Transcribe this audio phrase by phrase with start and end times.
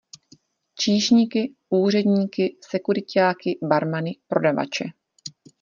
[0.79, 4.85] Číšníky, úředníky, sekuriťáky, barmany, prodavače.